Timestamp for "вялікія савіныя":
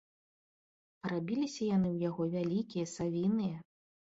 2.37-3.57